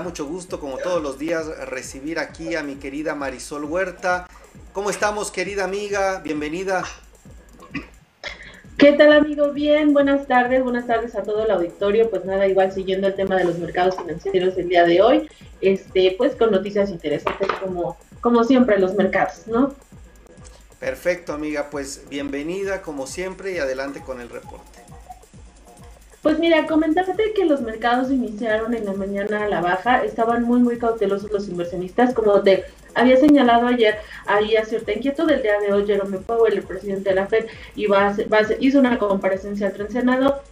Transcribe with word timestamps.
da 0.00 0.04
mucho 0.04 0.24
gusto, 0.24 0.58
como 0.60 0.78
todos 0.78 1.02
los 1.02 1.18
días, 1.18 1.46
recibir 1.68 2.18
aquí 2.18 2.54
a 2.54 2.62
mi 2.62 2.76
querida 2.76 3.14
Marisol 3.14 3.66
Huerta. 3.66 4.26
¿Cómo 4.72 4.88
estamos, 4.88 5.30
querida 5.30 5.64
amiga? 5.64 6.20
Bienvenida. 6.24 6.84
¿Qué 8.78 8.92
tal, 8.92 9.12
amigo? 9.12 9.52
Bien, 9.52 9.92
buenas 9.92 10.26
tardes, 10.26 10.62
buenas 10.62 10.86
tardes 10.86 11.14
a 11.16 11.22
todo 11.22 11.44
el 11.44 11.50
auditorio. 11.50 12.08
Pues 12.08 12.24
nada, 12.24 12.46
igual 12.46 12.72
siguiendo 12.72 13.08
el 13.08 13.14
tema 13.14 13.36
de 13.36 13.44
los 13.44 13.58
mercados 13.58 13.94
financieros 13.96 14.56
el 14.56 14.70
día 14.70 14.84
de 14.84 15.02
hoy, 15.02 15.28
este, 15.60 16.14
pues 16.16 16.34
con 16.34 16.50
noticias 16.50 16.88
interesantes 16.88 17.48
como, 17.62 17.98
como 18.22 18.42
siempre 18.44 18.78
los 18.78 18.94
mercados, 18.94 19.48
¿no? 19.48 19.74
Perfecto, 20.78 21.34
amiga, 21.34 21.68
pues 21.68 22.04
bienvenida 22.08 22.80
como 22.80 23.06
siempre 23.06 23.52
y 23.52 23.58
adelante 23.58 24.00
con 24.00 24.22
el 24.22 24.30
reporte. 24.30 24.80
Pues 26.22 26.38
mira, 26.38 26.66
comentarte 26.66 27.32
que 27.34 27.46
los 27.46 27.62
mercados 27.62 28.10
iniciaron 28.10 28.74
en 28.74 28.84
la 28.84 28.92
mañana 28.92 29.44
a 29.44 29.48
la 29.48 29.62
baja, 29.62 30.04
estaban 30.04 30.42
muy 30.42 30.60
muy 30.60 30.76
cautelosos 30.76 31.32
los 31.32 31.48
inversionistas, 31.48 32.12
como 32.12 32.42
te 32.42 32.64
había 32.94 33.16
señalado 33.16 33.66
ayer, 33.66 33.96
había 34.26 34.66
cierta 34.66 34.92
inquietud 34.92 35.26
del 35.26 35.42
día 35.42 35.58
de 35.60 35.72
hoy, 35.72 35.86
Jerome 35.86 36.18
Powell, 36.18 36.58
el 36.58 36.62
presidente 36.62 37.08
de 37.08 37.16
la 37.16 37.26
Fed, 37.26 37.46
iba 37.74 38.08
a 38.08 38.16
hizo 38.58 38.78
una 38.78 38.98
comparecencia 38.98 39.68
al 39.68 39.90
Senado 39.90 40.42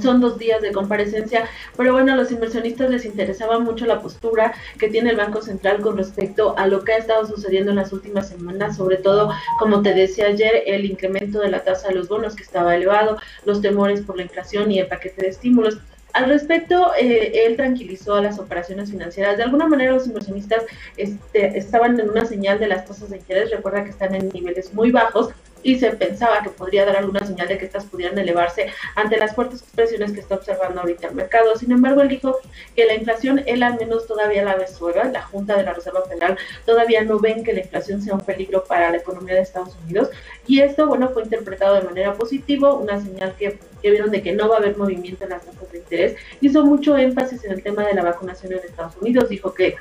son 0.00 0.20
dos 0.20 0.38
días 0.38 0.62
de 0.62 0.72
comparecencia, 0.72 1.44
pero 1.76 1.92
bueno, 1.92 2.12
a 2.12 2.16
los 2.16 2.30
inversionistas 2.30 2.90
les 2.90 3.04
interesaba 3.04 3.58
mucho 3.58 3.86
la 3.86 4.00
postura 4.00 4.54
que 4.78 4.88
tiene 4.88 5.10
el 5.10 5.16
Banco 5.16 5.42
Central 5.42 5.80
con 5.80 5.96
respecto 5.96 6.56
a 6.56 6.66
lo 6.66 6.84
que 6.84 6.92
ha 6.92 6.98
estado 6.98 7.26
sucediendo 7.26 7.70
en 7.70 7.76
las 7.76 7.92
últimas 7.92 8.28
semanas, 8.28 8.76
sobre 8.76 8.96
todo, 8.96 9.30
como 9.58 9.82
te 9.82 9.94
decía 9.94 10.26
ayer, 10.26 10.62
el 10.66 10.84
incremento 10.84 11.40
de 11.40 11.50
la 11.50 11.64
tasa 11.64 11.88
de 11.88 11.94
los 11.94 12.08
bonos 12.08 12.36
que 12.36 12.42
estaba 12.42 12.74
elevado, 12.74 13.18
los 13.44 13.60
temores 13.60 14.00
por 14.00 14.16
la 14.16 14.22
inflación 14.22 14.70
y 14.70 14.78
el 14.78 14.86
paquete 14.86 15.22
de 15.22 15.28
estímulos. 15.28 15.78
Al 16.12 16.28
respecto, 16.28 16.92
eh, 16.98 17.46
él 17.46 17.56
tranquilizó 17.56 18.16
a 18.16 18.20
las 18.20 18.38
operaciones 18.38 18.90
financieras. 18.90 19.38
De 19.38 19.44
alguna 19.44 19.66
manera, 19.66 19.92
los 19.92 20.06
inversionistas 20.06 20.64
este, 20.98 21.56
estaban 21.56 21.98
en 21.98 22.10
una 22.10 22.26
señal 22.26 22.58
de 22.58 22.68
las 22.68 22.84
tasas 22.84 23.08
de 23.10 23.16
interés. 23.16 23.50
Recuerda 23.50 23.84
que 23.84 23.90
están 23.90 24.14
en 24.14 24.28
niveles 24.28 24.74
muy 24.74 24.90
bajos 24.90 25.30
y 25.62 25.78
se 25.78 25.90
pensaba 25.92 26.42
que 26.42 26.50
podría 26.50 26.84
dar 26.84 26.96
alguna 26.96 27.24
señal 27.26 27.48
de 27.48 27.58
que 27.58 27.64
estas 27.64 27.86
pudieran 27.86 28.18
elevarse 28.18 28.68
ante 28.94 29.16
las 29.16 29.34
fuertes 29.34 29.62
presiones 29.74 30.12
que 30.12 30.20
está 30.20 30.36
observando 30.36 30.80
ahorita 30.80 31.08
el 31.08 31.14
mercado. 31.14 31.56
Sin 31.56 31.72
embargo, 31.72 32.02
él 32.02 32.08
dijo 32.08 32.38
que 32.74 32.84
la 32.84 32.94
inflación, 32.94 33.42
él 33.46 33.62
al 33.62 33.78
menos 33.78 34.06
todavía 34.06 34.44
la 34.44 34.56
ve 34.56 34.66
la 35.12 35.22
Junta 35.22 35.56
de 35.56 35.62
la 35.64 35.74
Reserva 35.74 36.02
Federal 36.02 36.36
todavía 36.64 37.02
no 37.02 37.18
ven 37.18 37.44
que 37.44 37.52
la 37.52 37.60
inflación 37.60 38.02
sea 38.02 38.14
un 38.14 38.20
peligro 38.20 38.64
para 38.64 38.90
la 38.90 38.96
economía 38.96 39.34
de 39.34 39.42
Estados 39.42 39.76
Unidos 39.84 40.10
y 40.46 40.60
esto, 40.60 40.86
bueno, 40.86 41.08
fue 41.10 41.22
interpretado 41.22 41.76
de 41.76 41.82
manera 41.82 42.14
positiva, 42.14 42.74
una 42.74 43.00
señal 43.00 43.34
que, 43.38 43.58
que 43.80 43.90
vieron 43.90 44.10
de 44.10 44.22
que 44.22 44.32
no 44.32 44.48
va 44.48 44.56
a 44.56 44.58
haber 44.58 44.76
movimiento 44.76 45.24
en 45.24 45.30
las 45.30 45.44
tasas 45.44 45.70
de 45.70 45.78
interés. 45.78 46.16
Hizo 46.40 46.64
mucho 46.64 46.96
énfasis 46.96 47.44
en 47.44 47.52
el 47.52 47.62
tema 47.62 47.86
de 47.86 47.94
la 47.94 48.02
vacunación 48.02 48.52
en 48.52 48.58
Estados 48.58 48.96
Unidos, 48.96 49.28
dijo 49.28 49.54
que 49.54 49.76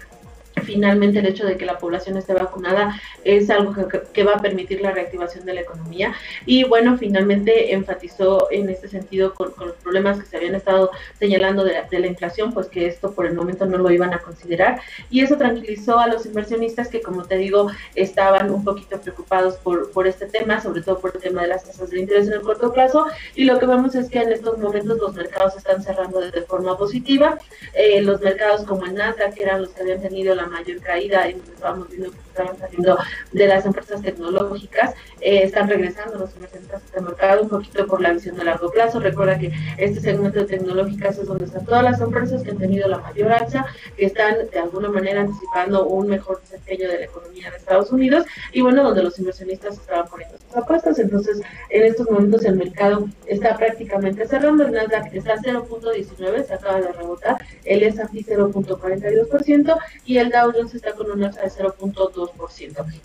finalmente 0.63 1.19
el 1.19 1.25
hecho 1.25 1.45
de 1.45 1.57
que 1.57 1.65
la 1.65 1.77
población 1.77 2.17
esté 2.17 2.33
vacunada 2.33 2.99
es 3.23 3.49
algo 3.49 3.73
que, 4.13 4.23
va 4.23 4.33
a 4.33 4.41
permitir 4.41 4.81
la 4.81 4.91
reactivación 4.91 5.45
de 5.45 5.53
la 5.53 5.61
economía. 5.61 6.13
Y 6.45 6.63
bueno, 6.63 6.97
finalmente 6.97 7.73
enfatizó 7.73 8.47
en 8.51 8.69
este 8.69 8.87
sentido 8.87 9.33
con, 9.33 9.53
los 9.59 9.75
problemas 9.77 10.19
que 10.19 10.25
se 10.25 10.37
habían 10.37 10.55
estado 10.55 10.91
señalando 11.19 11.63
de 11.63 11.73
la, 11.73 12.07
inflación, 12.07 12.53
pues 12.53 12.67
que 12.67 12.87
esto 12.87 13.11
por 13.13 13.25
el 13.25 13.33
momento 13.33 13.65
no 13.65 13.77
lo 13.77 13.91
iban 13.91 14.13
a 14.13 14.19
considerar. 14.19 14.81
Y 15.09 15.21
eso 15.21 15.37
tranquilizó 15.37 15.99
a 15.99 16.07
los 16.07 16.25
inversionistas 16.25 16.87
que, 16.87 17.01
como 17.01 17.25
te 17.25 17.37
digo, 17.37 17.69
estaban 17.95 18.51
un 18.51 18.63
poquito 18.63 18.99
preocupados 18.99 19.55
por, 19.57 20.07
este 20.07 20.25
tema, 20.25 20.61
sobre 20.61 20.81
todo 20.81 20.99
por 20.99 21.15
el 21.15 21.21
tema 21.21 21.43
de 21.43 21.49
las 21.49 21.63
tasas 21.63 21.89
de 21.89 21.99
interés 21.99 22.27
en 22.27 22.33
el 22.33 22.41
corto 22.41 22.73
plazo. 22.73 23.07
Y 23.35 23.45
lo 23.45 23.59
que 23.59 23.65
vemos 23.65 23.95
es 23.95 24.09
que 24.09 24.19
en 24.19 24.31
estos 24.31 24.57
momentos 24.57 24.97
los 24.97 25.13
mercados 25.13 25.55
están 25.55 25.83
cerrando 25.83 26.19
de 26.21 26.41
forma 26.43 26.77
positiva. 26.77 27.37
Eh, 27.73 28.01
los 28.01 28.21
mercados 28.21 28.63
como 28.63 28.85
el 28.85 28.95
Nasdaq, 28.95 29.35
que 29.35 29.43
eran 29.43 29.61
los 29.61 29.69
que 29.69 29.81
habían 29.81 30.01
tenido 30.01 30.35
la 30.35 30.40
mayor 30.47 30.79
caída 30.81 31.29
y 31.29 31.33
estábamos 31.33 31.89
viendo 31.89 32.11
que 32.11 32.17
estaban 32.31 32.57
saliendo 32.57 32.97
de 33.31 33.47
las 33.47 33.65
empresas 33.65 34.01
tecnológicas, 34.01 34.95
eh, 35.19 35.43
están 35.43 35.69
regresando 35.69 36.17
los 36.17 36.33
inversionistas 36.33 36.81
al 36.95 37.03
mercado 37.03 37.43
un 37.43 37.49
poquito 37.49 37.85
por 37.85 38.01
la 38.01 38.11
visión 38.11 38.35
de 38.35 38.45
largo 38.45 38.71
plazo. 38.71 38.99
Recuerda 38.99 39.37
que 39.37 39.51
este 39.77 39.99
segmento 39.99 40.39
de 40.39 40.45
tecnológicas 40.45 41.17
es 41.17 41.27
donde 41.27 41.45
están 41.45 41.65
todas 41.65 41.83
las 41.83 42.01
empresas 42.01 42.41
que 42.43 42.51
han 42.51 42.57
tenido 42.57 42.87
la 42.87 42.97
mayor 42.99 43.31
alza, 43.31 43.65
que 43.97 44.05
están 44.05 44.35
de 44.51 44.59
alguna 44.59 44.89
manera 44.89 45.21
anticipando 45.21 45.85
un 45.85 46.07
mejor 46.07 46.41
desempeño 46.41 46.87
de 46.89 46.99
la 46.99 47.05
economía 47.05 47.51
de 47.51 47.57
Estados 47.57 47.91
Unidos 47.91 48.25
y 48.51 48.61
bueno, 48.61 48.83
donde 48.83 49.03
los 49.03 49.19
inversionistas 49.19 49.77
estaban 49.77 50.07
poniendo 50.07 50.37
sus 50.37 50.57
apuestas. 50.57 50.99
Entonces, 50.99 51.41
en 51.69 51.83
estos 51.83 52.09
momentos 52.09 52.45
el 52.45 52.55
mercado 52.55 53.07
está 53.27 53.57
prácticamente 53.57 54.27
cerrando. 54.27 54.65
El 54.65 54.71
Nasdaq 54.71 55.13
está 55.13 55.33
a 55.33 55.37
0.19, 55.37 56.45
se 56.45 56.53
acaba 56.53 56.79
de 56.79 56.91
rebotar, 56.93 57.37
el 57.65 57.83
S&P 57.83 58.25
0.42% 58.25 59.77
y 60.05 60.17
el 60.17 60.29
Dow 60.29 60.51
Jones 60.53 60.73
está 60.73 60.93
con 60.93 61.11
una 61.11 61.27
alza 61.27 61.41
de 61.41 61.49
0.2%. 61.49 62.20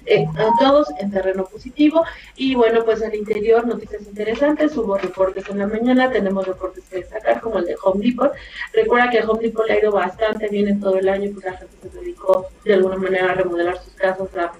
Eh, 0.07 0.27
todos 0.59 0.89
en 1.01 1.11
terreno 1.11 1.45
positivo 1.45 2.05
y 2.37 2.55
bueno, 2.55 2.85
pues 2.85 3.03
al 3.03 3.15
interior 3.15 3.67
noticias 3.67 4.03
interesantes, 4.03 4.77
hubo 4.77 4.97
reportes 4.97 5.49
en 5.49 5.59
la 5.59 5.67
mañana, 5.67 6.11
tenemos 6.11 6.47
reportes 6.47 6.85
que 6.91 6.97
destacar 6.97 7.41
como 7.41 7.59
el 7.59 7.67
de 7.67 7.77
Home 7.83 8.05
Depot. 8.05 8.33
Recuerda 8.73 9.11
que 9.11 9.23
Home 9.23 9.43
Depot 9.43 9.67
le 9.67 9.75
ha 9.75 9.81
ido 9.81 9.93
bastante 9.93 10.49
bien 10.49 10.69
en 10.69 10.81
todo 10.81 10.99
el 10.99 11.09
año, 11.09 11.31
pues 11.33 11.45
la 11.45 11.53
gente 11.53 11.75
se 11.83 12.01
dedicó 12.01 12.47
de 12.65 12.75
alguna 12.75 12.97
manera 12.97 13.33
a 13.33 13.35
remodelar 13.35 13.79
sus 13.83 13.95
casas, 13.95 14.29
a 14.37 14.53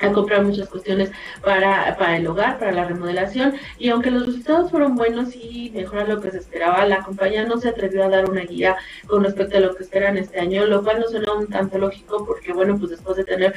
a 0.00 0.12
comprar 0.12 0.42
muchas 0.44 0.68
cuestiones 0.68 1.10
para, 1.42 1.96
para 1.96 2.16
el 2.16 2.26
hogar, 2.26 2.58
para 2.58 2.72
la 2.72 2.84
remodelación, 2.84 3.54
y 3.78 3.88
aunque 3.88 4.10
los 4.10 4.26
resultados 4.26 4.70
fueron 4.70 4.94
buenos 4.94 5.34
y 5.34 5.70
mejor 5.74 6.00
a 6.00 6.04
lo 6.06 6.20
que 6.20 6.30
se 6.30 6.38
esperaba, 6.38 6.84
la 6.86 7.02
compañía 7.02 7.44
no 7.44 7.58
se 7.58 7.68
atrevió 7.68 8.04
a 8.04 8.08
dar 8.08 8.28
una 8.28 8.42
guía 8.42 8.76
con 9.06 9.24
respecto 9.24 9.58
a 9.58 9.60
lo 9.60 9.74
que 9.74 9.82
esperan 9.82 10.16
este 10.16 10.40
año, 10.40 10.66
lo 10.66 10.82
cual 10.82 11.00
no 11.00 11.08
suena 11.08 11.32
un 11.32 11.48
tanto 11.48 11.78
lógico 11.78 12.24
porque, 12.24 12.52
bueno, 12.52 12.78
pues 12.78 12.90
después 12.90 13.16
de 13.16 13.24
tener 13.24 13.54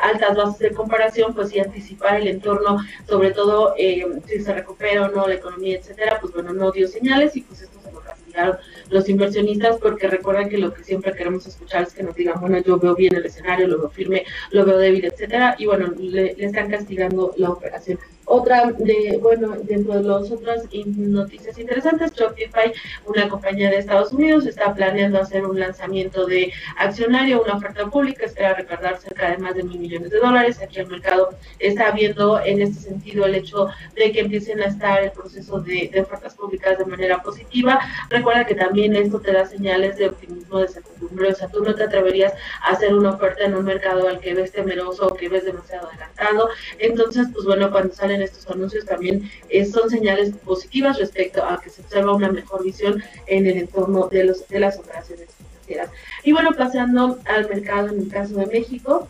altas 0.00 0.36
bases 0.36 0.58
de 0.58 0.72
comparación, 0.72 1.34
pues 1.34 1.50
sí 1.50 1.60
anticipar 1.60 2.20
el 2.20 2.28
entorno, 2.28 2.78
sobre 3.08 3.32
todo 3.32 3.74
eh, 3.76 4.06
si 4.26 4.40
se 4.40 4.54
recupera 4.54 5.06
o 5.06 5.08
no 5.08 5.26
la 5.26 5.34
economía, 5.34 5.78
etcétera, 5.78 6.18
pues 6.20 6.32
bueno, 6.32 6.52
no 6.52 6.70
dio 6.70 6.88
señales 6.88 7.36
y 7.36 7.42
pues 7.42 7.62
esto 7.62 7.81
castigaron 8.02 8.56
los 8.90 9.08
inversionistas 9.08 9.78
porque 9.78 10.08
recuerden 10.08 10.48
que 10.48 10.58
lo 10.58 10.72
que 10.72 10.84
siempre 10.84 11.12
queremos 11.12 11.46
escuchar 11.46 11.82
es 11.84 11.92
que 11.92 12.02
nos 12.02 12.14
digan, 12.14 12.40
bueno, 12.40 12.58
yo 12.58 12.78
veo 12.78 12.94
bien 12.94 13.14
el 13.14 13.26
escenario, 13.26 13.66
lo 13.66 13.78
veo 13.78 13.90
firme, 13.90 14.24
lo 14.50 14.64
veo 14.64 14.78
débil, 14.78 15.04
etcétera, 15.04 15.56
y 15.58 15.66
bueno, 15.66 15.92
le 15.98 16.34
están 16.38 16.70
castigando 16.70 17.32
la 17.36 17.50
operación. 17.50 17.98
Otra 18.34 18.72
de, 18.78 19.18
bueno, 19.20 19.56
dentro 19.62 19.92
de 19.92 20.04
las 20.04 20.30
otras 20.30 20.62
noticias 20.72 21.58
interesantes, 21.58 22.14
Shopify, 22.14 22.72
una 23.04 23.28
compañía 23.28 23.68
de 23.68 23.76
Estados 23.76 24.10
Unidos, 24.10 24.46
está 24.46 24.72
planeando 24.74 25.20
hacer 25.20 25.44
un 25.44 25.60
lanzamiento 25.60 26.24
de 26.24 26.50
accionario, 26.78 27.42
una 27.42 27.56
oferta 27.56 27.84
pública, 27.90 28.24
espera 28.24 28.54
recaudar 28.54 28.98
cerca 28.98 29.32
de 29.32 29.36
más 29.36 29.54
de 29.54 29.64
mil 29.64 29.78
millones 29.78 30.10
de 30.10 30.18
dólares. 30.18 30.62
Aquí 30.62 30.80
el 30.80 30.86
mercado 30.86 31.28
está 31.58 31.90
viendo 31.90 32.40
en 32.42 32.62
este 32.62 32.80
sentido 32.80 33.26
el 33.26 33.34
hecho 33.34 33.68
de 33.96 34.12
que 34.12 34.20
empiecen 34.20 34.62
a 34.62 34.66
estar 34.68 35.04
el 35.04 35.10
proceso 35.10 35.60
de, 35.60 35.90
de 35.92 36.00
ofertas 36.00 36.34
públicas 36.34 36.78
de 36.78 36.86
manera 36.86 37.22
positiva. 37.22 37.80
Recuerda 38.08 38.46
que 38.46 38.54
también 38.54 38.96
esto 38.96 39.20
te 39.20 39.32
da 39.32 39.44
señales 39.44 39.98
de 39.98 40.08
optimismo, 40.08 40.58
de 40.60 40.68
certidumbre, 40.68 41.32
o 41.32 41.34
sea, 41.34 41.48
tú 41.48 41.62
no 41.62 41.74
te 41.74 41.82
atreverías 41.82 42.32
a 42.62 42.70
hacer 42.70 42.94
una 42.94 43.10
oferta 43.10 43.44
en 43.44 43.54
un 43.54 43.66
mercado 43.66 44.08
al 44.08 44.20
que 44.20 44.32
ves 44.32 44.52
temeroso 44.52 45.08
o 45.08 45.14
que 45.14 45.28
ves 45.28 45.44
demasiado 45.44 45.88
adelantado. 45.88 46.48
Entonces, 46.78 47.28
pues 47.34 47.44
bueno, 47.44 47.70
cuando 47.70 47.92
estos 48.22 48.48
anuncios 48.48 48.84
también 48.84 49.30
eh, 49.48 49.64
son 49.64 49.90
señales 49.90 50.34
positivas 50.44 50.98
respecto 50.98 51.44
a 51.44 51.60
que 51.60 51.70
se 51.70 51.82
observa 51.82 52.14
una 52.14 52.30
mejor 52.30 52.64
visión 52.64 53.02
en 53.26 53.46
el 53.46 53.58
entorno 53.58 54.08
de, 54.08 54.24
los, 54.24 54.48
de 54.48 54.60
las 54.60 54.78
operaciones 54.78 55.28
financieras. 55.36 55.90
Y 56.24 56.32
bueno, 56.32 56.50
pasando 56.56 57.18
al 57.24 57.48
mercado 57.48 57.88
en 57.88 58.00
el 58.00 58.08
caso 58.08 58.34
de 58.36 58.46
México, 58.46 59.08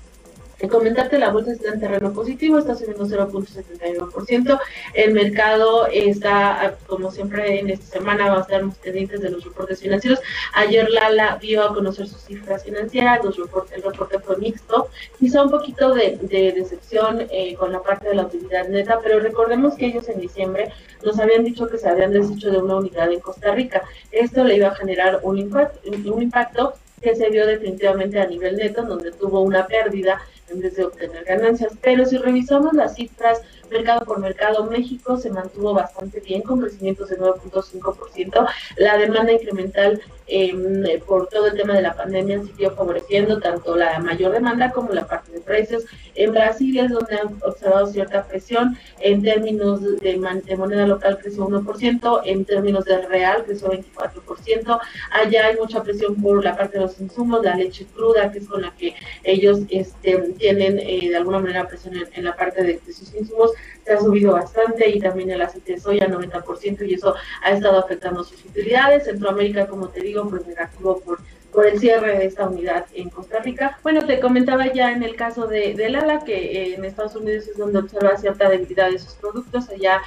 comentarte, 0.68 1.18
la 1.18 1.30
bolsa 1.30 1.52
está 1.52 1.72
en 1.72 1.80
terreno 1.80 2.12
positivo, 2.12 2.58
está 2.58 2.74
subiendo 2.74 3.06
0.79%. 3.06 4.60
El 4.94 5.12
mercado 5.12 5.86
está, 5.86 6.76
como 6.86 7.10
siempre 7.10 7.58
en 7.60 7.70
esta 7.70 7.98
semana, 7.98 8.30
va 8.30 8.38
a 8.38 8.40
estar 8.42 8.62
pendientes 8.82 9.20
de 9.20 9.30
los 9.30 9.44
reportes 9.44 9.80
financieros. 9.80 10.20
Ayer 10.54 10.88
Lala 10.90 11.38
dio 11.40 11.62
a 11.62 11.74
conocer 11.74 12.06
sus 12.06 12.22
cifras 12.22 12.64
financieras, 12.64 13.24
los 13.24 13.36
reportes, 13.36 13.76
el 13.76 13.82
reporte 13.82 14.18
fue 14.18 14.36
mixto, 14.36 14.88
quizá 15.18 15.42
un 15.42 15.50
poquito 15.50 15.94
de, 15.94 16.18
decepción 16.54 17.26
eh, 17.30 17.54
con 17.56 17.72
la 17.72 17.82
parte 17.82 18.08
de 18.08 18.14
la 18.14 18.26
utilidad 18.26 18.68
neta, 18.68 19.00
pero 19.02 19.20
recordemos 19.20 19.74
que 19.74 19.86
ellos 19.86 20.08
en 20.08 20.20
diciembre 20.20 20.72
nos 21.04 21.18
habían 21.18 21.44
dicho 21.44 21.68
que 21.68 21.78
se 21.78 21.88
habían 21.88 22.12
deshecho 22.12 22.50
de 22.50 22.58
una 22.58 22.76
unidad 22.76 23.10
en 23.12 23.20
Costa 23.20 23.52
Rica. 23.52 23.82
Esto 24.10 24.44
le 24.44 24.56
iba 24.56 24.68
a 24.68 24.74
generar 24.74 25.20
un 25.22 25.38
impacto, 25.38 25.80
un 25.90 26.22
impacto 26.22 26.74
que 27.02 27.14
se 27.14 27.28
vio 27.28 27.46
definitivamente 27.46 28.20
a 28.20 28.26
nivel 28.26 28.56
neto, 28.56 28.82
donde 28.82 29.12
tuvo 29.12 29.40
una 29.40 29.66
pérdida 29.66 30.20
en 30.48 30.60
vez 30.60 30.76
de 30.76 30.84
obtener 30.84 31.24
ganancias. 31.24 31.72
Pero 31.82 32.04
si 32.06 32.16
revisamos 32.16 32.72
las 32.72 32.94
cifras 32.94 33.42
mercado 33.70 34.04
por 34.04 34.20
mercado, 34.20 34.64
México 34.64 35.16
se 35.16 35.30
mantuvo 35.30 35.74
bastante 35.74 36.20
bien 36.20 36.42
con 36.42 36.60
crecimientos 36.60 37.08
de 37.08 37.18
9.5%. 37.18 38.48
La 38.76 38.96
demanda 38.98 39.32
incremental 39.32 40.00
em, 40.26 40.84
por 41.06 41.28
todo 41.28 41.46
el 41.48 41.56
tema 41.56 41.74
de 41.74 41.82
la 41.82 41.94
pandemia 41.94 42.42
siguió 42.42 42.70
favoreciendo 42.72 43.40
tanto 43.40 43.76
la 43.76 43.98
mayor 43.98 44.32
demanda 44.32 44.70
como 44.70 44.92
la 44.92 45.06
parte 45.06 45.32
de 45.32 45.40
precios. 45.40 45.84
En 46.14 46.32
Brasil 46.32 46.78
es 46.78 46.90
donde 46.90 47.16
han 47.16 47.38
observado 47.42 47.86
cierta 47.86 48.24
presión. 48.24 48.76
En 49.00 49.22
términos 49.22 49.80
de, 50.00 50.16
moneda 50.56 50.86
local 50.86 51.18
creció 51.20 51.46
1%, 51.46 52.20
en 52.24 52.44
términos 52.44 52.84
de 52.84 53.02
real 53.06 53.44
creció 53.44 53.70
24%. 53.70 54.80
Allá 55.10 55.46
hay 55.46 55.56
mucha 55.56 55.82
presión 55.82 56.20
por 56.20 56.44
la 56.44 56.56
parte 56.56 56.78
de 56.78 56.84
los 56.84 57.00
insumos, 57.00 57.44
la 57.44 57.56
leche 57.56 57.86
cruda, 57.94 58.30
que 58.30 58.38
es 58.38 58.48
con 58.48 58.62
la 58.62 58.74
que 58.76 58.94
ellos 59.24 59.60
este, 59.70 60.18
tienen 60.38 60.78
eh, 60.78 61.08
de 61.08 61.16
alguna 61.16 61.38
manera 61.38 61.66
presión 61.66 61.94
en, 62.12 62.24
la 62.24 62.36
parte 62.36 62.62
de, 62.62 62.80
de 62.84 62.92
sus 62.92 63.14
insumos 63.14 63.52
se 63.84 63.92
ha 63.92 64.00
subido 64.00 64.32
bastante 64.32 64.88
y 64.88 65.00
también 65.00 65.30
el 65.30 65.42
aceite 65.42 65.72
de 65.72 65.80
soya 65.80 66.06
90% 66.06 66.88
y 66.88 66.94
eso 66.94 67.14
ha 67.42 67.50
estado 67.50 67.78
afectando 67.78 68.22
sus 68.24 68.44
utilidades. 68.44 69.04
Centroamérica, 69.04 69.66
como 69.66 69.88
te 69.88 70.00
digo, 70.00 70.11
pues 70.28 70.46
negativo 70.46 71.00
por 71.00 71.18
por 71.52 71.66
el 71.66 71.78
cierre 71.78 72.18
de 72.18 72.24
esta 72.24 72.48
unidad 72.48 72.86
en 72.94 73.10
Costa 73.10 73.40
Rica. 73.40 73.78
Bueno, 73.82 74.06
te 74.06 74.20
comentaba 74.20 74.72
ya 74.72 74.90
en 74.92 75.02
el 75.02 75.16
caso 75.16 75.46
de, 75.46 75.74
de 75.74 75.90
Lala 75.90 76.24
que 76.24 76.34
eh, 76.34 76.74
en 76.74 76.84
Estados 76.84 77.14
Unidos 77.14 77.46
es 77.46 77.58
donde 77.58 77.78
observa 77.78 78.16
cierta 78.16 78.48
debilidad 78.48 78.90
de 78.90 78.98
sus 78.98 79.12
productos. 79.14 79.68
Allá 79.68 80.00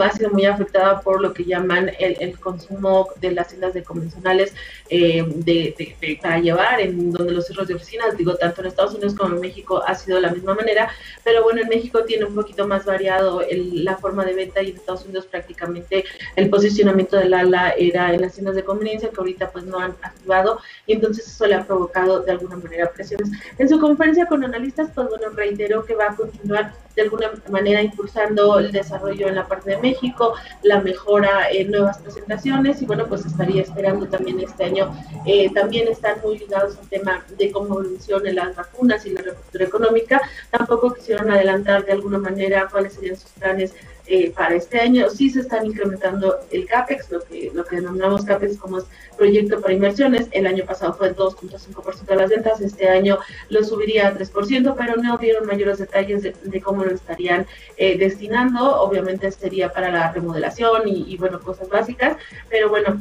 ha 0.00 0.12
sido 0.12 0.30
muy 0.30 0.44
afectada 0.44 1.00
por 1.00 1.20
lo 1.20 1.34
que 1.34 1.44
llaman 1.44 1.90
el, 1.98 2.16
el 2.20 2.38
consumo 2.38 3.08
de 3.20 3.32
las 3.32 3.48
tiendas 3.48 3.74
de 3.74 3.82
convencionales 3.82 4.54
eh, 4.88 5.24
de, 5.26 6.18
para 6.22 6.38
llevar, 6.38 6.80
en 6.80 7.12
donde 7.12 7.32
los 7.32 7.46
cierres 7.46 7.68
de 7.68 7.74
oficinas, 7.74 8.16
digo, 8.16 8.36
tanto 8.36 8.60
en 8.60 8.68
Estados 8.68 8.94
Unidos 8.94 9.14
como 9.14 9.34
en 9.34 9.40
México 9.40 9.82
ha 9.84 9.94
sido 9.94 10.16
de 10.16 10.22
la 10.22 10.30
misma 10.30 10.54
manera, 10.54 10.88
pero 11.24 11.42
bueno, 11.42 11.62
en 11.62 11.68
México 11.68 12.04
tiene 12.04 12.24
un 12.24 12.34
poquito 12.34 12.66
más 12.66 12.84
variado 12.84 13.42
la 13.50 13.96
forma 13.96 14.24
de 14.24 14.34
venta 14.34 14.62
y 14.62 14.70
en 14.70 14.76
Estados 14.76 15.04
Unidos 15.04 15.26
prácticamente 15.26 16.04
el 16.36 16.48
posicionamiento 16.48 17.16
de 17.16 17.28
Lala 17.28 17.70
era 17.76 18.14
en 18.14 18.20
las 18.20 18.34
tiendas 18.34 18.54
de 18.54 18.64
conveniencia 18.64 19.10
que 19.10 19.16
ahorita 19.16 19.50
pues 19.50 19.64
no 19.64 19.78
han 19.78 19.96
activado 20.02 20.59
y 20.86 20.94
entonces 20.94 21.26
eso 21.26 21.46
le 21.46 21.54
ha 21.54 21.66
provocado 21.66 22.20
de 22.20 22.32
alguna 22.32 22.56
manera 22.56 22.90
presiones. 22.90 23.30
En 23.58 23.68
su 23.68 23.78
conferencia 23.78 24.26
con 24.26 24.44
analistas, 24.44 24.90
pues 24.94 25.08
bueno, 25.08 25.28
reiteró 25.30 25.84
que 25.84 25.94
va 25.94 26.08
a 26.08 26.16
continuar 26.16 26.72
de 26.96 27.02
alguna 27.02 27.30
manera 27.50 27.82
impulsando 27.82 28.58
el 28.58 28.72
desarrollo 28.72 29.28
en 29.28 29.36
la 29.36 29.46
parte 29.46 29.70
de 29.70 29.78
México, 29.78 30.34
la 30.62 30.80
mejora 30.80 31.50
en 31.50 31.70
nuevas 31.70 31.98
presentaciones 31.98 32.82
y 32.82 32.86
bueno, 32.86 33.06
pues 33.06 33.24
estaría 33.24 33.62
esperando 33.62 34.06
también 34.06 34.40
este 34.40 34.64
año. 34.64 34.92
Eh, 35.24 35.52
también 35.54 35.88
están 35.88 36.18
muy 36.22 36.38
ligados 36.38 36.76
al 36.78 36.88
tema 36.88 37.24
de 37.38 37.50
cómo 37.50 37.80
evolucionan 37.80 38.34
las 38.34 38.56
vacunas 38.56 39.06
y 39.06 39.10
la 39.10 39.22
reapertura 39.22 39.64
económica. 39.64 40.20
Tampoco 40.50 40.94
quisieron 40.94 41.30
adelantar 41.30 41.84
de 41.84 41.92
alguna 41.92 42.18
manera 42.18 42.68
cuáles 42.70 42.94
serían 42.94 43.16
sus 43.16 43.30
planes 43.32 43.72
eh, 44.12 44.32
para 44.36 44.56
este 44.56 44.80
año 44.80 45.08
sí 45.08 45.30
se 45.30 45.38
están 45.38 45.64
incrementando 45.64 46.40
el 46.50 46.66
CAPEX, 46.66 47.12
lo 47.12 47.20
que, 47.20 47.52
lo 47.54 47.64
que 47.64 47.76
denominamos 47.76 48.24
CAPEX 48.24 48.58
como 48.58 48.78
es 48.78 48.84
proyecto 49.16 49.60
para 49.60 49.72
inversiones. 49.72 50.26
El 50.32 50.48
año 50.48 50.64
pasado 50.64 50.94
fue 50.94 51.14
2.5% 51.14 52.06
de 52.06 52.16
las 52.16 52.28
ventas, 52.28 52.60
este 52.60 52.88
año 52.88 53.20
lo 53.50 53.62
subiría 53.62 54.08
a 54.08 54.18
3%, 54.18 54.74
pero 54.76 54.96
no 54.96 55.16
dieron 55.16 55.46
mayores 55.46 55.78
detalles 55.78 56.24
de, 56.24 56.60
cómo 56.60 56.84
lo 56.84 56.90
estarían 56.90 57.46
eh, 57.76 57.96
destinando. 57.98 58.80
Obviamente 58.82 59.30
sería 59.30 59.72
para 59.72 59.92
la 59.92 60.10
remodelación 60.10 60.88
y, 60.88 61.16
bueno, 61.16 61.40
cosas 61.40 61.68
básicas, 61.68 62.16
pero 62.48 62.68
bueno, 62.68 63.00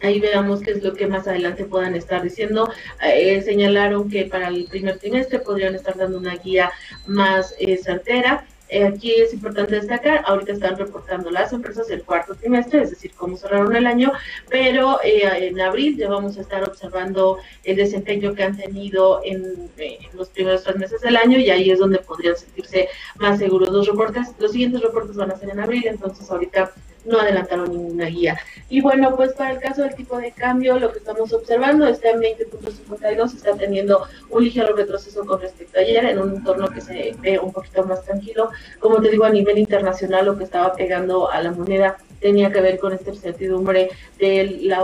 Ahí 0.00 0.20
veamos 0.20 0.60
qué 0.60 0.70
es 0.70 0.82
lo 0.84 0.94
que 0.94 1.08
más 1.08 1.26
adelante 1.26 1.64
puedan 1.64 1.96
estar 1.96 2.22
diciendo. 2.22 2.70
Eh, 3.02 3.42
señalaron 3.42 4.08
que 4.08 4.26
para 4.26 4.46
el 4.46 4.66
primer 4.66 4.96
trimestre 5.00 5.40
podrían 5.40 5.74
estar 5.74 5.96
dando 5.96 6.18
una 6.18 6.36
guía 6.36 6.70
más 7.08 7.52
certera. 7.82 8.46
Eh, 8.68 8.84
aquí 8.84 9.12
es 9.12 9.32
importante 9.32 9.76
destacar, 9.76 10.22
ahorita 10.26 10.52
están 10.52 10.76
reportando 10.76 11.30
las 11.30 11.52
empresas 11.52 11.88
el 11.90 12.02
cuarto 12.02 12.34
trimestre, 12.34 12.82
es 12.82 12.90
decir, 12.90 13.12
cómo 13.16 13.36
cerraron 13.36 13.74
el 13.74 13.86
año, 13.86 14.12
pero 14.50 15.00
eh, 15.02 15.48
en 15.48 15.60
abril 15.60 15.96
ya 15.96 16.08
vamos 16.08 16.36
a 16.36 16.42
estar 16.42 16.62
observando 16.62 17.38
el 17.64 17.76
desempeño 17.76 18.34
que 18.34 18.42
han 18.42 18.56
tenido 18.56 19.22
en, 19.24 19.70
los 20.12 20.28
primeros 20.28 20.64
tres 20.64 20.76
meses 20.76 21.00
del 21.00 21.16
año 21.16 21.38
y 21.38 21.50
ahí 21.50 21.70
es 21.70 21.78
donde 21.78 21.98
podrían 21.98 22.36
sentirse 22.36 22.88
más 23.16 23.38
seguros 23.38 23.70
los 23.70 23.86
reportes. 23.86 24.28
Los 24.38 24.52
siguientes 24.52 24.82
reportes 24.82 25.16
van 25.16 25.30
a 25.30 25.36
ser 25.36 25.50
en 25.50 25.60
abril, 25.60 25.86
entonces 25.86 26.30
ahorita 26.30 26.72
no 27.04 27.20
adelantaron 27.20 27.70
ninguna 27.70 28.06
guía. 28.06 28.38
Y 28.68 28.80
bueno, 28.80 29.14
pues 29.16 29.32
para 29.32 29.52
el 29.52 29.60
caso 29.60 29.82
del 29.82 29.94
tipo 29.94 30.18
de 30.18 30.32
cambio, 30.32 30.78
lo 30.78 30.92
que 30.92 30.98
estamos 30.98 31.32
observando 31.32 31.86
está 31.86 32.10
en 32.10 32.20
20.52, 32.20 33.34
está 33.34 33.54
teniendo 33.56 34.06
un 34.30 34.44
ligero 34.44 34.74
retroceso 34.76 35.24
con 35.24 35.40
respecto 35.40 35.78
a 35.78 35.82
ayer, 35.82 36.04
en 36.04 36.18
un 36.18 36.36
entorno 36.36 36.68
que 36.68 36.80
se 36.80 37.14
ve 37.20 37.38
un 37.38 37.52
poquito 37.52 37.84
más 37.84 38.04
tranquilo. 38.04 38.50
Como 38.78 39.00
te 39.00 39.10
digo, 39.10 39.24
a 39.24 39.30
nivel 39.30 39.58
internacional, 39.58 40.26
lo 40.26 40.36
que 40.36 40.44
estaba 40.44 40.74
pegando 40.74 41.30
a 41.30 41.42
la 41.42 41.52
moneda 41.52 41.96
tenía 42.20 42.52
que 42.52 42.60
ver 42.60 42.78
con 42.78 42.92
esta 42.92 43.10
incertidumbre 43.10 43.90
del, 44.18 44.74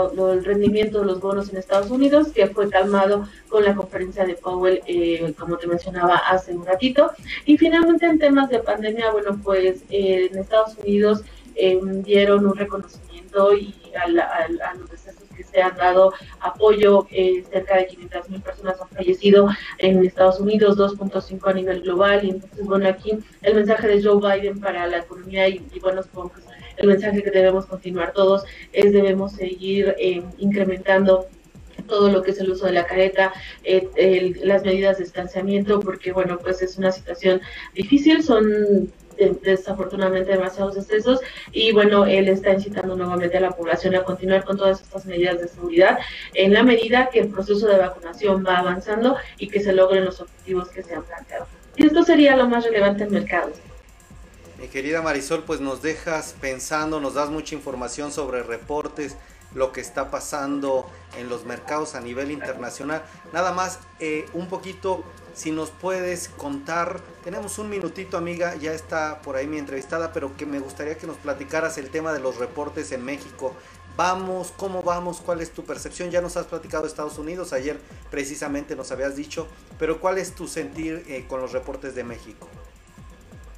rendimiento 0.45 1.01
de 1.01 1.07
los 1.07 1.21
bonos 1.21 1.51
en 1.51 1.59
Estados 1.59 1.91
Unidos, 1.91 2.29
que 2.29 2.47
fue 2.47 2.69
calmado 2.69 3.29
con 3.49 3.65
la 3.65 3.75
conferencia 3.75 4.25
de 4.25 4.35
Powell, 4.35 4.81
eh, 4.87 5.35
como 5.39 5.57
te 5.57 5.67
mencionaba 5.67 6.17
hace 6.17 6.53
un 6.53 6.65
ratito. 6.65 7.11
Y 7.45 7.57
finalmente 7.57 8.07
en 8.07 8.19
temas 8.19 8.49
de 8.51 8.61
pandemia, 8.61 9.11
bueno, 9.11 9.39
pues 9.43 9.83
eh, 9.91 10.29
en 10.31 10.39
Estados 10.39 10.77
Unidos 10.79 11.23
eh, 11.55 11.79
dieron 12.05 12.47
un 12.47 12.57
reconocimiento 12.57 13.55
y 13.55 13.75
a, 13.97 14.75
los 14.75 14.91
decesos 14.91 15.25
que 15.37 15.45
se 15.45 15.63
han 15.63 15.77
dado 15.77 16.13
apoyo, 16.41 17.07
eh, 17.11 17.45
cerca 17.51 17.77
de 17.77 17.87
500 17.87 18.31
mil 18.31 18.41
personas 18.41 18.81
han 18.81 18.89
fallecido 18.89 19.49
en 19.79 20.05
Estados 20.05 20.41
Unidos, 20.41 20.77
2.5 20.77 21.51
a 21.51 21.53
nivel 21.53 21.83
global, 21.83 22.25
y 22.25 22.31
entonces, 22.31 22.65
bueno, 22.65 22.89
aquí 22.89 23.19
el 23.43 23.55
mensaje 23.55 23.89
de 23.89 24.03
Joe 24.03 24.21
Biden 24.21 24.61
para 24.61 24.87
la 24.87 24.99
economía 24.99 25.49
y, 25.49 25.63
bueno, 25.81 26.03
supongo 26.03 26.33
que 26.33 26.41
el 26.77 26.89
mensaje 26.89 27.23
que 27.23 27.31
debemos 27.31 27.67
continuar 27.67 28.13
todos 28.13 28.45
es 28.73 28.93
debemos 28.93 29.33
seguir 29.33 29.95
eh, 29.99 30.23
incrementando 30.39 31.29
todo 31.87 32.11
lo 32.11 32.23
que 32.23 32.31
es 32.31 32.41
el 32.41 32.51
uso 32.51 32.67
de 32.67 32.73
la 32.73 32.87
careta, 32.87 33.33
eh, 33.63 34.35
las 34.43 34.65
medidas 34.65 34.99
de 34.99 35.05
distanciamiento, 35.05 35.81
porque 35.81 36.13
bueno, 36.13 36.39
pues 36.39 36.63
es 36.63 36.79
una 36.79 36.91
situación 36.91 37.41
difícil, 37.75 38.23
son 38.23 38.91
desafortunadamente 39.43 40.33
demasiados 40.33 40.77
excesos 40.77 41.21
y 41.53 41.73
bueno, 41.73 42.07
él 42.07 42.29
está 42.29 42.53
incitando 42.53 42.97
nuevamente 42.97 43.37
a 43.37 43.41
la 43.41 43.51
población 43.51 43.95
a 43.95 44.05
continuar 44.05 44.45
con 44.45 44.57
todas 44.57 44.81
estas 44.81 45.07
medidas 45.07 45.41
de 45.41 45.49
seguridad 45.49 45.99
en 46.35 46.53
la 46.53 46.63
medida 46.63 47.11
que 47.11 47.21
el 47.21 47.29
proceso 47.29 47.67
de 47.67 47.79
vacunación 47.79 48.45
va 48.47 48.59
avanzando 48.59 49.17
y 49.39 49.49
que 49.49 49.61
se 49.61 49.73
logren 49.73 50.05
los 50.05 50.21
objetivos 50.21 50.69
que 50.69 50.83
se 50.83 50.95
han 50.95 51.03
planteado. 51.03 51.47
Y 51.77 51.87
esto 51.87 52.05
sería 52.05 52.37
lo 52.37 52.49
más 52.49 52.65
relevante 52.65 53.05
en 53.05 53.13
mercados. 53.13 53.57
Mi 54.61 54.69
querida 54.69 55.03
Marisol, 55.03 55.43
pues 55.43 55.61
nos 55.61 55.83
dejas 55.83 56.35
pensando, 56.41 57.01
nos 57.01 57.15
das 57.15 57.29
mucha 57.29 57.55
información 57.55 58.13
sobre 58.13 58.43
reportes, 58.43 59.17
lo 59.55 59.73
que 59.73 59.81
está 59.81 60.11
pasando 60.11 60.89
en 61.17 61.29
los 61.29 61.45
mercados 61.45 61.95
a 61.95 62.01
nivel 62.01 62.31
internacional. 62.31 63.03
Nada 63.33 63.53
más, 63.53 63.79
eh, 64.01 64.27
un 64.33 64.49
poquito 64.49 65.05
si 65.35 65.51
nos 65.51 65.71
puedes 65.71 66.29
contar, 66.29 67.01
tenemos 67.25 67.59
un 67.59 67.69
minutito 67.69 68.17
amiga, 68.17 68.55
ya 68.55 68.73
está 68.73 69.21
por 69.21 69.37
ahí 69.37 69.47
mi 69.47 69.59
entrevistada, 69.59 70.13
pero 70.13 70.37
que 70.37 70.47
me 70.47 70.61
gustaría 70.61 70.97
que 70.97 71.09
nos 71.09 71.17
platicaras 71.17 71.77
el 71.77 71.91
tema 71.91 72.13
de 72.13 72.21
los 72.21 72.37
reportes 72.37 72.93
en 72.93 73.05
México. 73.05 73.53
Vamos, 73.97 74.53
¿cómo 74.57 74.83
vamos? 74.83 75.21
¿Cuál 75.21 75.41
es 75.41 75.51
tu 75.53 75.65
percepción? 75.65 76.11
Ya 76.11 76.21
nos 76.21 76.37
has 76.37 76.47
platicado 76.47 76.85
de 76.85 76.89
Estados 76.89 77.19
Unidos, 77.19 77.53
ayer 77.53 77.79
precisamente 78.11 78.77
nos 78.77 78.93
habías 78.93 79.17
dicho, 79.17 79.47
pero 79.79 80.01
¿cuál 80.01 80.19
es 80.19 80.35
tu 80.35 80.47
sentir 80.47 81.05
eh, 81.09 81.27
con 81.29 81.41
los 81.41 81.53
reportes 81.53 81.95
de 81.95 82.05
México? 82.05 82.49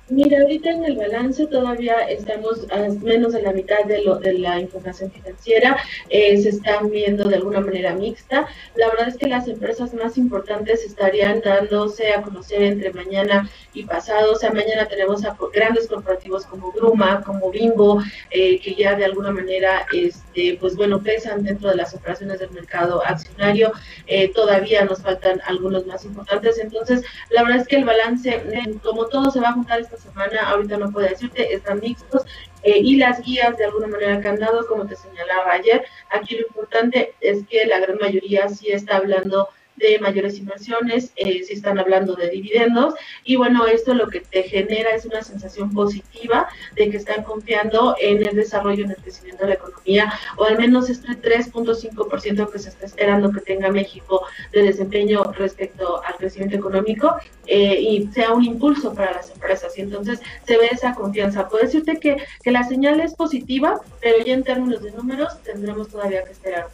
Mira, 0.09 0.41
ahorita 0.41 0.71
en 0.71 0.85
el 0.85 0.97
balance 0.97 1.49
todavía 1.49 1.99
estamos 2.09 2.65
a 2.71 2.89
menos 3.03 3.33
de 3.33 3.43
la 3.43 3.53
mitad 3.53 3.85
de, 3.87 4.05
lo, 4.05 4.21
de 4.21 4.35
la 4.35 4.61
información 4.61 5.11
financiera, 5.11 5.79
eh, 6.11 6.41
se 6.41 6.51
están 6.51 6.91
viendo 6.91 7.29
de 7.29 7.35
alguna 7.35 7.59
manera 7.59 7.93
mixta. 7.93 8.47
La 8.77 8.89
verdad 8.89 9.09
es 9.09 9.17
que 9.17 9.27
las 9.27 9.49
empresas 9.49 9.93
más 9.95 10.17
importantes 10.17 10.85
estarían 10.85 11.41
dándose 11.41 12.13
a 12.13 12.23
conocer 12.23 12.63
entre 12.63 12.93
mañana 12.93 13.51
y 13.75 13.83
pasado. 13.83 14.35
O 14.35 14.37
sea, 14.37 14.53
mañana 14.53 14.87
tenemos 14.87 15.25
a 15.25 15.37
grandes 15.53 15.89
corporativos 15.89 16.47
como 16.47 16.71
Gruma, 16.71 17.25
como 17.25 17.51
Bimbo, 17.51 18.01
eh, 18.31 18.61
que 18.61 18.77
ya 18.77 18.95
de 18.95 19.07
alguna 19.07 19.33
manera, 19.33 19.87
este, 19.93 20.57
pues 20.61 20.77
bueno, 20.77 21.03
pesan 21.03 21.43
dentro 21.43 21.71
de 21.71 21.77
las 21.77 21.93
operaciones 21.95 22.39
del 22.39 22.53
mercado 22.53 23.05
accionario. 23.05 23.73
Eh, 24.07 24.33
todavía 24.33 24.85
nos 24.85 25.03
faltan 25.03 25.41
algunos 25.47 25.85
más 25.85 26.05
importantes. 26.05 26.61
Entonces, 26.61 27.03
la 27.31 27.43
verdad 27.43 27.63
es 27.63 27.67
que 27.67 27.77
el 27.77 27.85
balance, 27.85 28.41
como 28.85 29.07
todo 29.07 29.33
se 29.33 29.41
va 29.41 29.49
a 29.49 29.53
juntar 29.55 29.81
esta 29.81 29.96
semana, 29.97 30.49
ahorita 30.51 30.77
no 30.77 30.91
puedo 30.91 31.09
decirte, 31.09 31.53
están 31.53 31.81
mixtos. 31.81 32.25
Eh, 32.63 32.79
y 32.79 32.97
las 32.97 33.23
guías 33.23 33.57
de 33.57 33.65
alguna 33.65 33.87
manera 33.87 34.17
han 34.29 34.41
dado, 34.41 34.67
como 34.67 34.87
te 34.87 34.97
señalaba 34.97 35.53
ayer, 35.53 35.85
aquí 36.11 36.37
lo 36.37 36.47
importante 36.47 37.15
es 37.21 37.47
que 37.47 37.65
la 37.67 37.79
gran 37.79 37.99
mayoría 37.99 38.49
sí 38.49 38.71
está 38.71 38.97
hablando 38.97 39.49
de 39.77 39.99
mayores 39.99 40.39
inversiones, 40.39 41.13
eh, 41.17 41.43
si 41.45 41.55
están 41.55 41.79
hablando 41.79 42.15
de 42.15 42.31
dividendos, 42.31 42.95
y 43.25 43.37
bueno, 43.37 43.67
esto 43.67 43.95
lo 43.95 44.09
que 44.09 44.21
te 44.21 44.43
genera 44.45 44.91
es 44.91 45.05
una 45.05 45.23
sensación 45.23 45.73
positiva 45.73 46.49
de 46.75 46.91
que 46.91 46.97
están 46.97 47.25
confiando 47.25 47.97
en 48.01 48.27
el 48.27 48.37
desarrollo, 48.37 48.85
en 48.85 48.91
el 48.91 48.97
crecimiento 48.97 49.45
de 49.45 49.51
la 49.51 49.55
economía, 49.55 50.13
o 50.37 50.45
al 50.45 50.59
menos 50.59 50.91
este 50.91 51.09
3.5% 51.09 52.51
que 52.51 52.59
se 52.59 52.69
está 52.69 52.87
esperando 52.87 53.31
que 53.33 53.41
tenga 53.41 53.71
México 53.71 54.27
de 54.53 54.63
desempeño 54.63 55.23
respecto 55.33 56.03
al 56.05 56.15
crecimiento 56.17 56.57
económico, 56.57 57.17
eh, 57.47 57.81
y 57.81 58.09
sea 58.09 58.33
un 58.33 58.45
impulso 58.45 58.95
para 58.95 59.13
las 59.13 59.31
empresas. 59.31 59.77
Y 59.79 59.83
entonces 59.83 60.21
se 60.47 60.57
ve 60.57 60.69
esa 60.71 60.95
confianza. 60.95 61.49
Puedo 61.49 61.65
decirte 61.65 61.99
que, 61.99 62.17
que 62.43 62.51
la 62.51 62.65
señal 62.65 63.01
es 63.01 63.15
positiva, 63.15 63.81
pero 64.01 64.25
ya 64.25 64.35
en 64.35 64.43
términos 64.43 64.83
de 64.83 64.93
números 64.93 65.41
tendremos 65.43 65.89
todavía 65.89 66.25
que 66.25 66.33
esperar. 66.33 66.69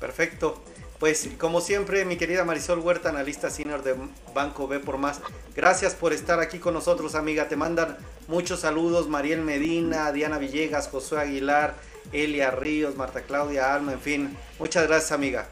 Perfecto. 0.00 0.62
Pues 0.98 1.28
como 1.38 1.60
siempre, 1.60 2.04
mi 2.04 2.16
querida 2.16 2.44
Marisol 2.44 2.80
Huerta, 2.80 3.10
analista 3.10 3.50
senior 3.50 3.82
de 3.82 3.94
Banco 4.34 4.66
B 4.66 4.80
por 4.80 4.96
Más, 4.96 5.20
gracias 5.54 5.94
por 5.94 6.12
estar 6.12 6.40
aquí 6.40 6.58
con 6.58 6.72
nosotros, 6.72 7.14
amiga. 7.14 7.48
Te 7.48 7.56
mandan 7.56 7.98
muchos 8.28 8.60
saludos, 8.60 9.08
Mariel 9.08 9.42
Medina, 9.42 10.10
Diana 10.12 10.38
Villegas, 10.38 10.88
Josué 10.88 11.20
Aguilar, 11.20 11.74
Elia 12.12 12.50
Ríos, 12.50 12.96
Marta 12.96 13.22
Claudia 13.22 13.74
Alma, 13.74 13.92
en 13.92 14.00
fin. 14.00 14.36
Muchas 14.58 14.86
gracias, 14.86 15.12
amiga. 15.12 15.46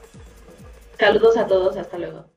Saludos 0.98 1.36
a 1.36 1.46
todos, 1.46 1.76
hasta 1.76 1.98
luego. 1.98 2.34